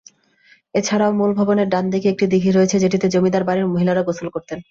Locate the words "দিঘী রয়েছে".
2.27-2.75